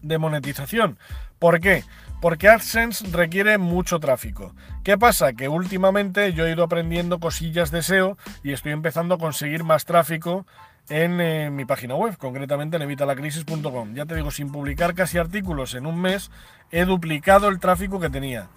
[0.01, 0.97] de monetización.
[1.37, 1.83] ¿Por qué?
[2.21, 4.55] Porque AdSense requiere mucho tráfico.
[4.83, 5.33] ¿Qué pasa?
[5.33, 9.85] Que últimamente yo he ido aprendiendo cosillas de SEO y estoy empezando a conseguir más
[9.85, 10.45] tráfico
[10.89, 13.93] en eh, mi página web, concretamente en evitalacrisis.com.
[13.93, 16.31] Ya te digo, sin publicar casi artículos en un mes,
[16.71, 18.47] he duplicado el tráfico que tenía.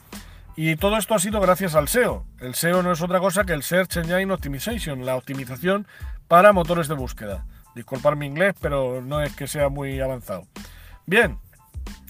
[0.57, 2.25] Y todo esto ha sido gracias al SEO.
[2.41, 5.87] El SEO no es otra cosa que el Search Engine Optimization, la optimización
[6.29, 7.47] para motores de búsqueda.
[7.75, 10.47] Disculpad mi inglés, pero no es que sea muy avanzado.
[11.07, 11.39] Bien,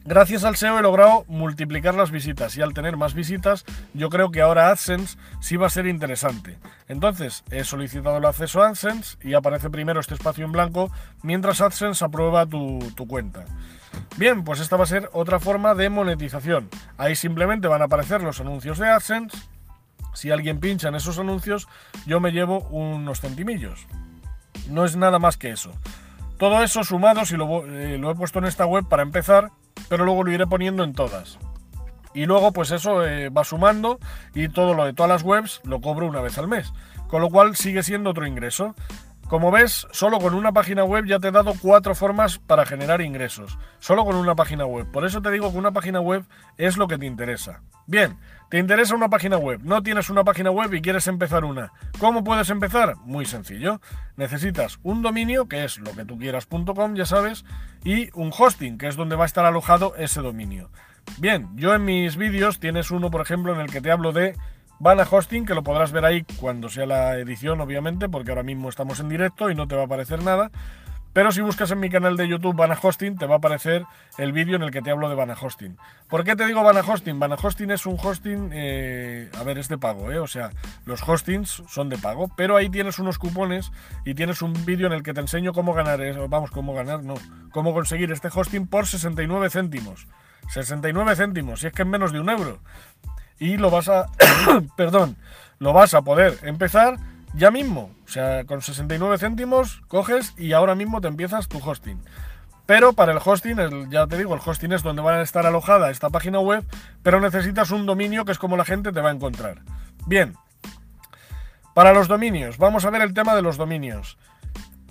[0.04, 4.30] Gracias al SEO he logrado multiplicar las visitas y al tener más visitas yo creo
[4.30, 6.58] que ahora AdSense sí va a ser interesante.
[6.88, 10.90] Entonces he solicitado el acceso a AdSense y aparece primero este espacio en blanco
[11.22, 13.44] mientras AdSense aprueba tu, cuenta.
[14.16, 16.70] Bien, pues esta va a ser otra forma de monetización.
[16.96, 19.36] Ahí simplemente van a aparecer los anuncios de AdSense.
[20.14, 21.68] Si alguien pincha en esos anuncios
[22.06, 23.86] yo me llevo unos centimillos.
[24.70, 25.72] No es nada más que eso.
[26.38, 29.50] Todo eso sumado, si lo, eh, lo he puesto en esta web para empezar,
[29.90, 31.37] pero luego lo iré poniendo en todas.
[32.14, 33.98] Y luego, pues eso eh, va sumando
[34.35, 36.72] y todo lo de todas las webs lo cobro una vez al mes.
[37.09, 38.76] Con lo cual sigue siendo otro ingreso.
[39.29, 43.00] Como ves, solo con una página web ya te he dado cuatro formas para generar
[43.00, 43.59] ingresos.
[43.81, 44.88] Solo con una página web.
[44.92, 46.24] Por eso te digo que una página web
[46.57, 47.62] es lo que te interesa.
[47.87, 48.16] Bien,
[48.50, 51.72] te interesa una página web, no tienes una página web y quieres empezar una.
[52.00, 52.96] ¿Cómo puedes empezar?
[53.04, 53.80] Muy sencillo.
[54.16, 57.44] Necesitas un dominio, que es lo que tú quieras.com, ya sabes,
[57.84, 60.68] y un hosting, que es donde va a estar alojado ese dominio.
[61.18, 64.34] Bien, yo en mis vídeos tienes uno, por ejemplo, en el que te hablo de
[64.80, 68.68] Vana Hosting, que lo podrás ver ahí cuando sea la edición, obviamente, porque ahora mismo
[68.68, 70.50] estamos en directo y no te va a aparecer nada.
[71.12, 73.85] Pero si buscas en mi canal de YouTube Vana Hosting, te va a aparecer
[74.16, 75.77] el vídeo en el que te hablo de Vana Hosting.
[76.09, 77.18] ¿Por qué te digo Vana Hosting?
[77.18, 80.18] Vana Hosting es un hosting, eh, a ver, es de pago, ¿eh?
[80.18, 80.51] O sea,
[80.87, 83.73] los hostings son de pago, pero ahí tienes unos cupones
[84.05, 86.29] y tienes un vídeo en el que te enseño cómo ganar, eso.
[86.29, 87.14] vamos, cómo ganar, no,
[87.53, 90.07] cómo conseguir este hosting por 69 céntimos.
[90.49, 92.61] 69 céntimos, si es que es menos de un euro
[93.40, 94.07] y lo vas a,
[94.77, 95.16] perdón,
[95.59, 96.99] lo vas a poder empezar
[97.35, 97.90] ya mismo.
[98.07, 102.01] O sea, con 69 céntimos coges y ahora mismo te empiezas tu hosting.
[102.66, 105.90] Pero para el hosting, ya te digo, el hosting es donde van a estar alojada
[105.90, 106.64] esta página web,
[107.03, 109.62] pero necesitas un dominio que es como la gente te va a encontrar.
[110.07, 110.37] Bien,
[111.75, 114.19] para los dominios, vamos a ver el tema de los dominios.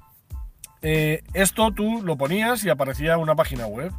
[0.83, 3.93] eh, esto tú lo ponías y aparecía una página web.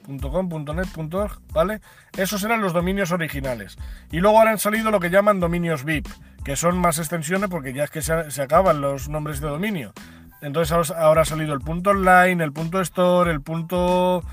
[0.07, 1.81] .com, .net, .org, ¿vale?
[2.15, 3.77] Esos eran los dominios originales.
[4.11, 6.07] Y luego ahora han salido lo que llaman dominios VIP,
[6.43, 9.93] que son más extensiones porque ya es que se, acaban los nombres de dominio.
[10.41, 14.23] Entonces ahora ha salido el punto online, el punto store, el punto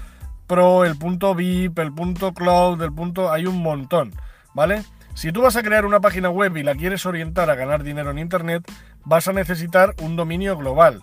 [0.46, 3.32] pro, el punto VIP, el punto cloud, el punto...
[3.32, 4.12] Hay un montón,
[4.54, 4.84] ¿vale?
[5.14, 8.10] Si tú vas a crear una página web y la quieres orientar a ganar dinero
[8.10, 8.70] en Internet,
[9.04, 11.02] vas a necesitar un dominio global.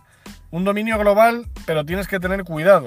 [0.51, 2.85] Un dominio global, pero tienes que tener cuidado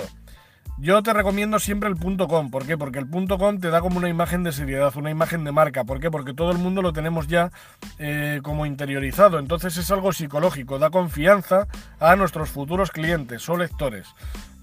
[0.77, 2.51] yo te recomiendo siempre el .com.
[2.51, 2.77] ¿Por qué?
[2.77, 5.85] Porque el .com te da como una imagen de seriedad, una imagen de marca.
[5.85, 6.11] ¿Por qué?
[6.11, 7.51] Porque todo el mundo lo tenemos ya
[7.99, 9.39] eh, como interiorizado.
[9.39, 11.69] Entonces es algo psicológico, da confianza
[12.01, 14.09] a nuestros futuros clientes o lectores.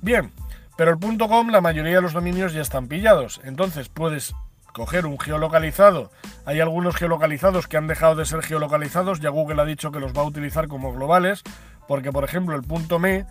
[0.02, 0.32] Bien,
[0.78, 3.40] pero el .com la mayoría de los dominios ya están pillados.
[3.44, 4.34] Entonces puedes
[4.74, 6.12] coger un geolocalizado.
[6.46, 9.20] Hay algunos geolocalizados que han dejado de ser geolocalizados.
[9.20, 11.44] Ya Google ha dicho que los va a utilizar como globales.
[11.88, 13.26] Porque por ejemplo el .me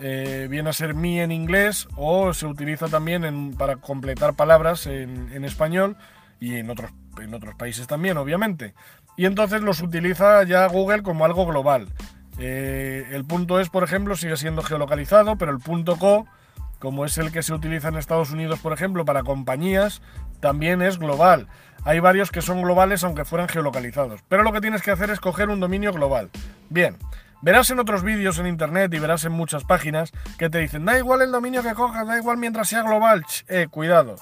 [0.00, 5.44] eh, viene a ser mi en inglés o se utiliza también para completar palabras en,
[5.44, 5.96] español
[6.40, 8.74] y en otros, en otros países también, obviamente.
[9.16, 11.88] Y entonces los utiliza ya Google como algo global.
[12.38, 16.26] Eh, el punto es, por ejemplo, sigue siendo geolocalizado, pero el punto co,
[16.78, 20.00] como es el que se utiliza en Estados Unidos, por ejemplo, para compañías,
[20.40, 21.48] también es global.
[21.84, 24.22] Hay varios que son globales aunque fueran geolocalizados.
[24.28, 26.30] Pero lo que tienes que hacer es coger un dominio global.
[26.70, 26.96] Bien,
[27.42, 30.98] Verás en otros vídeos en internet y verás en muchas páginas que te dicen, da
[30.98, 33.24] igual el dominio que cojas, da igual mientras sea global.
[33.48, 34.16] eh, cuidado.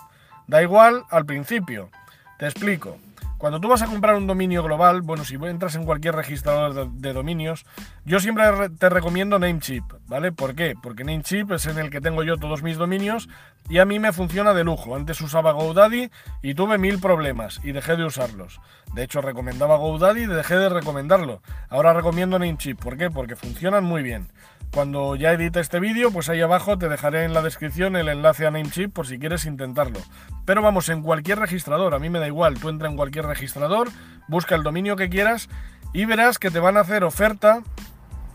[0.46, 1.90] Da igual al principio.
[2.38, 2.96] Te explico.
[3.38, 7.12] Cuando tú vas a comprar un dominio global, bueno, si entras en cualquier registrador de,
[7.12, 7.64] dominios,
[8.05, 8.44] yo siempre
[8.81, 10.33] te recomiendo Namecheap, ¿vale?
[10.33, 10.74] ¿Por qué?
[10.83, 13.29] Porque Namecheap es en el que tengo yo todos mis dominios
[13.68, 14.96] y a mí me funciona de lujo.
[14.96, 16.11] Antes usaba GoDaddy
[16.42, 18.61] y tuve mil problemas y dejé de usarlos.
[18.92, 21.40] De hecho, recomendaba GoDaddy y dejé de recomendarlo.
[21.68, 22.81] Ahora recomiendo Namecheap.
[22.81, 23.09] ¿Por qué?
[23.09, 24.33] Porque funcionan muy bien.
[24.72, 28.46] Cuando ya edite este vídeo, pues ahí abajo te dejaré en la descripción el enlace
[28.46, 30.00] a Namecheap por si quieres intentarlo.
[30.44, 33.88] Pero vamos, en cualquier registrador, a mí me da igual, tú entra en cualquier registrador,
[34.28, 35.48] busca el dominio que quieras
[35.92, 37.62] y verás que te van a hacer oferta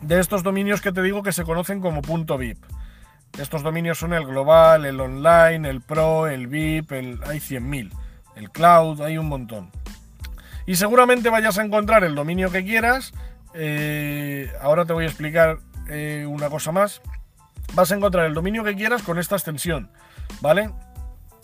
[0.02, 2.58] de estos dominios que te digo que se conocen como punto .vip.
[3.38, 7.91] Estos dominios son el global, el online, el pro, el VIP, el, hay 100.000.
[8.36, 9.72] El cloud, hay un montón.
[10.65, 13.13] Y seguramente vayas a encontrar el dominio que quieras.
[13.54, 17.02] Eh, ahora te voy a explicar eh, una cosa más,
[17.74, 19.89] vas a encontrar el dominio que quieras con esta extensión,
[20.41, 20.69] ¿vale?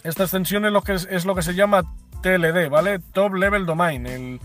[0.04, 1.84] Esta extensión es lo que, es lo que se llama
[2.22, 3.00] TLD, ¿vale?
[3.00, 4.40] Top Level Domain, el,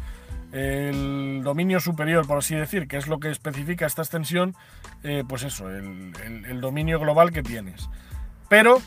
[1.43, 4.55] dominio superior, por así decir, que es lo que especifica esta extensión,
[5.03, 6.13] eh, pues eso, el,
[6.47, 7.89] el, dominio global que tienes.
[8.49, 8.81] Pero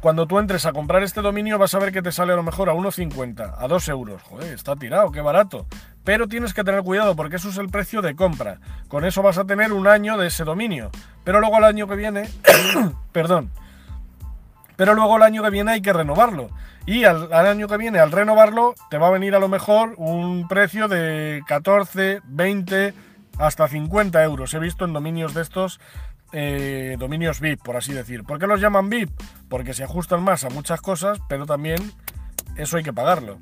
[0.00, 2.42] cuando tú entres a comprar este dominio vas a ver que te sale a lo
[2.42, 4.22] mejor a 1,50, a 2 euros.
[4.22, 5.66] Joder, está tirado, qué barato.
[6.04, 8.60] Pero tienes que tener cuidado porque eso es el precio de compra.
[8.88, 10.90] Con eso vas a tener un año de ese dominio.
[11.24, 12.28] Pero luego al año que viene,
[13.12, 13.50] perdón,
[14.78, 16.50] pero luego el año que viene hay que renovarlo.
[16.86, 20.46] Y al, año que viene, al renovarlo, te va a venir a lo mejor un
[20.46, 22.94] precio de 14, 20,
[23.38, 24.54] hasta 50 euros.
[24.54, 25.80] He visto en dominios de estos,
[26.32, 28.24] eh, dominios VIP, por así decir.
[28.24, 29.10] ¿Por qué los llaman VIP?
[29.48, 31.92] Porque se ajustan más a muchas cosas, pero también
[32.56, 33.38] eso hay que pagarlo.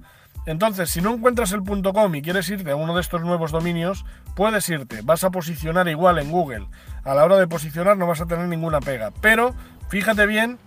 [0.46, 4.04] Entonces, si no encuentras el .com y quieres irte a uno de estos nuevos dominios,
[4.36, 5.00] puedes irte.
[5.02, 6.68] Vas a posicionar igual en Google.
[7.02, 9.10] A la hora de posicionar no vas a tener ninguna pega.
[9.20, 9.54] Pero
[9.88, 10.58] fíjate bien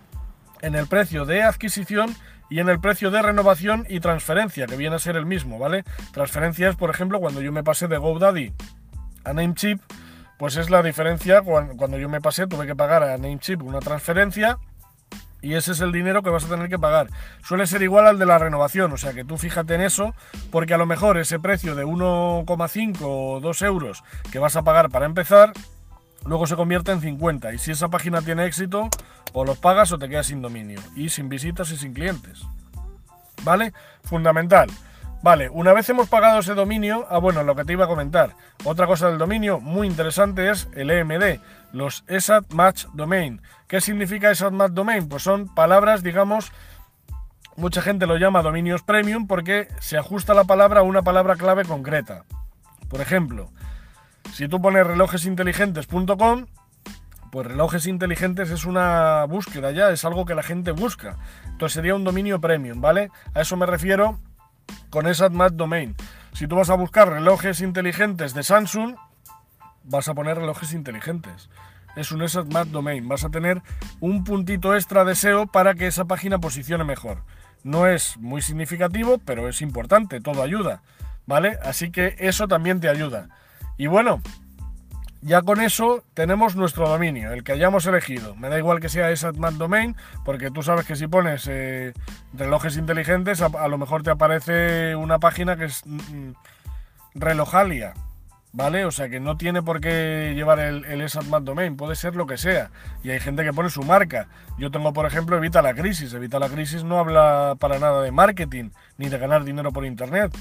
[0.60, 2.14] en el precio de adquisición
[2.50, 5.84] y en el precio de renovación y transferencia, que viene a ser el mismo, ¿vale?
[6.12, 8.52] Transferencia es, por ejemplo, cuando yo me pasé de GoDaddy
[9.24, 9.80] a Namecheap,
[10.40, 14.56] pues es la diferencia cuando, yo me pasé, tuve que pagar a Namecheap una transferencia
[15.42, 17.08] y ese es el dinero que vas a tener que pagar.
[17.44, 20.14] Suele ser igual al de la renovación, o sea que tú fíjate en eso,
[20.50, 24.88] porque a lo mejor ese precio de 1,5 o 2 euros que vas a pagar
[24.88, 25.52] para empezar,
[26.24, 27.52] luego se convierte en 50.
[27.52, 28.88] Y si esa página tiene éxito,
[29.34, 30.80] o los pagas o te quedas sin dominio.
[30.96, 32.40] Y sin visitas y sin clientes.
[33.44, 33.74] ¿Vale?
[34.04, 34.70] Fundamental.
[35.22, 38.36] Vale, una vez hemos pagado ese dominio, ah bueno, lo que te iba a comentar,
[38.64, 41.40] otra cosa del dominio muy interesante es el EMD,
[41.72, 43.42] los ESAT Match Domain.
[43.68, 45.10] ¿Qué significa ESAT Match Domain?
[45.10, 46.52] Pues son palabras, digamos,
[47.54, 51.66] mucha gente lo llama dominios premium porque se ajusta la palabra a una palabra clave
[51.66, 52.24] concreta.
[52.88, 53.50] Por ejemplo,
[54.32, 56.46] si tú pones relojesinteligentes.com,
[57.30, 61.18] pues relojes inteligentes es una búsqueda ya, es algo que la gente busca.
[61.44, 63.10] Entonces sería un dominio premium, ¿vale?
[63.34, 64.18] A eso me refiero
[64.90, 65.94] con esa AdMat Domain.
[66.32, 68.96] Si tú vas a buscar relojes inteligentes de Samsung,
[69.84, 71.48] vas a poner relojes inteligentes.
[71.96, 73.08] Es un ESAT Domain.
[73.08, 73.62] Vas a tener
[74.00, 77.24] un puntito extra de SEO para que esa página posicione mejor.
[77.62, 80.82] No es muy significativo, pero es importante, todo ayuda.
[81.26, 81.58] ¿Vale?
[81.62, 83.28] Así que eso también te ayuda.
[83.76, 84.22] Y bueno,
[85.22, 88.34] ya con eso tenemos nuestro dominio, el que hayamos elegido.
[88.36, 91.92] Me da igual que sea esa Domain, porque tú sabes que si pones eh,
[92.32, 96.34] relojes inteligentes, a, lo mejor te aparece una página que es mm, mm,
[97.14, 97.92] relojalia,
[98.52, 98.86] ¿vale?
[98.86, 101.06] O sea que no tiene por qué llevar el, el
[101.42, 102.70] Domain, puede ser lo que sea.
[103.02, 104.28] Y hay gente que pone su marca.
[104.58, 106.14] Yo tengo, por ejemplo, Evita la Crisis.
[106.14, 110.32] Evita la Crisis no habla para nada de marketing, ni de ganar dinero por Internet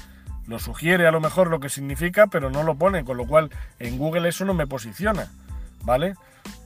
[0.50, 3.52] lo sugiere a lo mejor lo que significa, pero no lo pone, con lo cual
[3.78, 5.32] en Google eso no me posiciona,
[5.84, 6.16] ¿vale?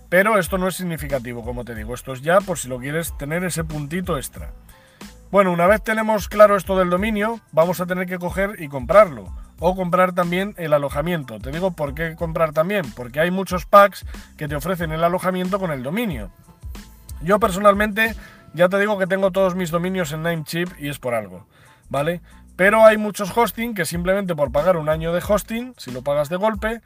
[0.09, 3.15] Pero esto no es significativo, como te digo, esto es ya por si lo quieres
[3.17, 4.51] tener ese puntito extra.
[5.31, 9.33] Bueno, una vez tenemos claro esto del dominio, vamos a tener que coger y comprarlo.
[9.59, 11.39] O comprar también el alojamiento.
[11.39, 12.83] Te digo por qué comprar también.
[12.95, 14.05] Porque hay muchos packs
[14.37, 16.31] que te ofrecen el alojamiento con el dominio.
[17.21, 18.13] Yo personalmente
[18.53, 21.47] ya te digo que tengo todos mis dominios en Namecheap y es por algo.
[21.89, 22.21] ¿Vale?
[22.55, 26.29] Pero hay muchos hosting que simplemente por pagar un año de hosting, si lo pagas
[26.29, 26.81] de golpe,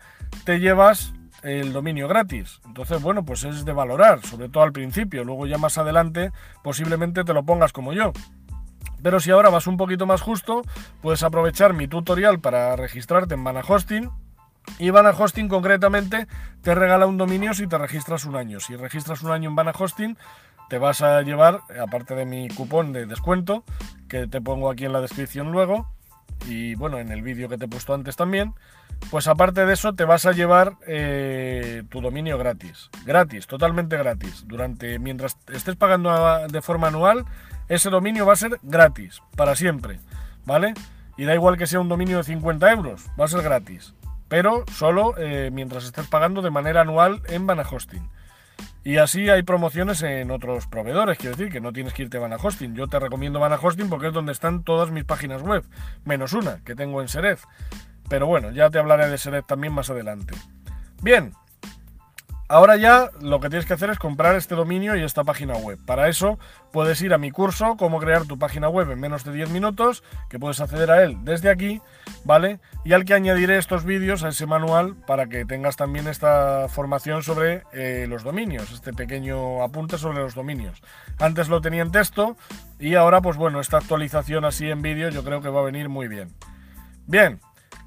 [0.46, 2.60] te llevas el dominio gratis.
[2.66, 5.24] Entonces, bueno, pues es de valorar, sobre todo al principio.
[5.24, 6.32] Luego ya más adelante
[6.64, 8.14] posiblemente te lo pongas como yo.
[9.04, 10.64] Pero si ahora vas un poquito más justo,
[11.02, 14.10] puedes aprovechar mi tutorial para registrarte en Vana Hosting.
[14.80, 16.28] Y Vana Hosting concretamente
[16.62, 18.60] te regala un dominio si te registras un año.
[18.60, 20.18] Si registras un año en Vana Hosting,
[20.70, 23.64] te vas a llevar, aparte de mi cupón de descuento,
[24.08, 25.88] que te pongo aquí en la descripción luego,
[26.46, 28.54] y bueno, en el vídeo que te he puesto antes también,
[29.10, 32.90] pues aparte de eso te vas a llevar eh, tu dominio gratis.
[33.06, 34.46] Gratis, totalmente gratis.
[34.48, 37.26] Durante, mientras estés pagando de forma anual,
[37.70, 40.00] ese dominio va a ser gratis, para siempre,
[40.46, 40.74] ¿vale?
[41.18, 43.94] Y da igual que sea un dominio de 50 euros, va a ser gratis.
[44.28, 48.10] Pero solo eh, mientras estés pagando de manera anual en Vana Hosting.
[48.88, 52.22] Y así hay promociones en otros proveedores, quiero decir que no tienes que irte a
[52.22, 52.74] Vana Hosting.
[52.74, 55.66] Yo te recomiendo Vana Hosting porque es donde están todas mis páginas web,
[56.06, 57.42] menos una que tengo en Serez.
[58.08, 60.36] Pero bueno, ya te hablaré de Serez también más adelante.
[61.02, 61.34] Bien,
[62.50, 65.78] Ahora ya lo que tienes que hacer es comprar este dominio y esta página web.
[65.86, 66.40] Para eso
[66.78, 70.04] puedes ir a mi curso, cómo crear tu página web en menos de 10 minutos,
[70.30, 71.82] que puedes acceder a él desde aquí,
[72.24, 72.60] ¿vale?
[72.86, 77.24] Y al que añadiré estos vídeos a ese manual para que tengas también esta formación
[77.24, 80.84] sobre eh, los dominios, este pequeño apunte sobre los dominios.
[81.18, 82.38] Antes lo tenía en texto
[82.78, 85.90] y ahora pues bueno, esta actualización así en vídeo yo creo que va a venir
[85.90, 86.30] muy bien.
[87.08, 87.40] Bien,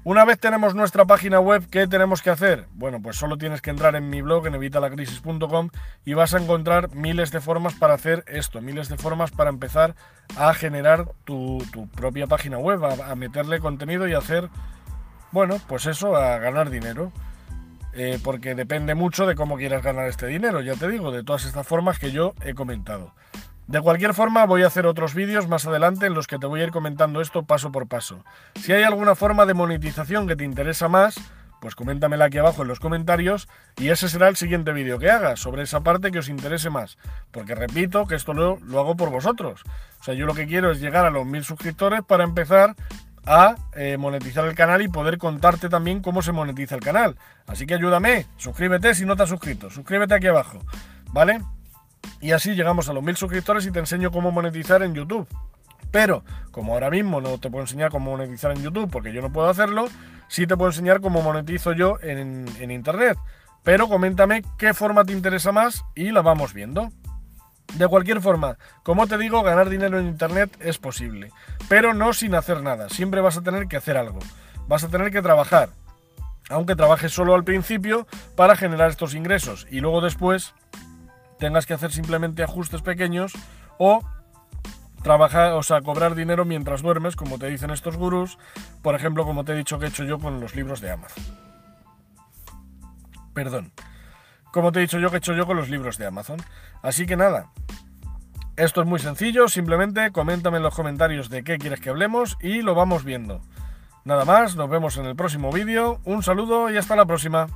[0.03, 2.65] una vez tenemos nuestra página web, ¿qué tenemos que hacer?
[2.73, 5.69] Bueno, pues solo tienes que entrar en mi blog en evitalacrisis.com
[6.05, 9.95] y vas a encontrar miles de formas para hacer esto, miles de formas para empezar
[10.37, 11.63] a generar tu,
[11.95, 14.49] propia página web, a, meterle contenido y hacer,
[15.31, 17.11] bueno, pues eso, a ganar dinero.
[17.93, 21.43] Eh, porque depende mucho de cómo quieras ganar este dinero, ya te digo, de todas
[21.43, 23.13] estas formas que yo he comentado.
[23.71, 26.59] De cualquier forma, voy a hacer otros vídeos más adelante en los que te voy
[26.59, 28.25] a ir comentando esto paso por paso.
[28.55, 31.17] Si hay alguna forma de monetización que te interesa más,
[31.61, 33.47] pues coméntamela aquí abajo en los comentarios
[33.77, 36.97] y ese será el siguiente vídeo que haga sobre esa parte que os interese más.
[37.31, 39.61] Porque repito que esto lo, lo hago por vosotros.
[40.01, 42.75] O sea, yo lo que quiero es llegar a los mil suscriptores para empezar
[43.25, 47.15] a eh, monetizar el canal y poder contarte también cómo se monetiza el canal.
[47.47, 50.59] Así que ayúdame, suscríbete si no te has suscrito, suscríbete aquí abajo,
[51.13, 51.39] ¿vale?
[52.19, 55.27] Y así llegamos a los mil suscriptores y te enseño cómo monetizar en YouTube.
[55.91, 59.31] Pero, como ahora mismo no te puedo enseñar cómo monetizar en YouTube porque yo no
[59.31, 59.87] puedo hacerlo,
[60.27, 63.17] sí te puedo enseñar cómo monetizo yo en, Internet.
[63.63, 66.89] Pero coméntame qué forma te interesa más y la vamos viendo.
[67.75, 71.31] De cualquier forma, como te digo, ganar dinero en Internet es posible,
[71.69, 72.89] pero no sin hacer nada.
[72.89, 74.19] Siempre vas a tener que hacer algo.
[74.67, 75.69] Vas a tener que trabajar,
[76.49, 80.53] aunque trabajes solo al principio para generar estos ingresos y luego después
[81.41, 83.33] tengas que hacer simplemente ajustes pequeños
[83.79, 84.03] o
[85.01, 88.37] trabajar, o sea, cobrar dinero mientras duermes, como te dicen estos gurús,
[88.83, 91.23] por ejemplo, como te he dicho que he hecho yo con los libros de Amazon.
[93.33, 93.71] Perdón.
[94.51, 96.37] Como te he dicho yo que he hecho yo con los libros de Amazon.
[96.83, 97.49] Así que nada,
[98.55, 102.61] esto es muy sencillo, simplemente coméntame en los comentarios de qué quieres que hablemos y
[102.61, 103.41] lo vamos viendo.
[104.05, 107.47] Nada más, nos vemos en el próximo vídeo, un saludo y hasta la próxima.